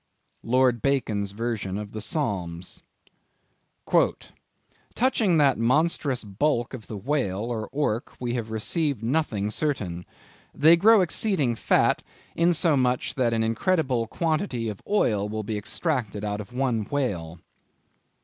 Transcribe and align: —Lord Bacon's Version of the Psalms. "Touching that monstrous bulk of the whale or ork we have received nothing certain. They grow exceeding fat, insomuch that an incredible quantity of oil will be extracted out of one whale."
—Lord 0.41 0.81
Bacon's 0.81 1.31
Version 1.31 1.77
of 1.77 1.91
the 1.91 2.01
Psalms. 2.01 2.81
"Touching 4.95 5.37
that 5.37 5.59
monstrous 5.59 6.23
bulk 6.23 6.73
of 6.73 6.87
the 6.87 6.97
whale 6.97 7.41
or 7.51 7.69
ork 7.71 8.13
we 8.19 8.33
have 8.33 8.49
received 8.49 9.03
nothing 9.03 9.51
certain. 9.51 10.03
They 10.55 10.75
grow 10.75 11.01
exceeding 11.01 11.53
fat, 11.53 12.01
insomuch 12.35 13.13
that 13.13 13.31
an 13.31 13.43
incredible 13.43 14.07
quantity 14.07 14.69
of 14.69 14.81
oil 14.89 15.29
will 15.29 15.43
be 15.43 15.55
extracted 15.55 16.23
out 16.23 16.41
of 16.41 16.51
one 16.51 16.85
whale." 16.85 17.37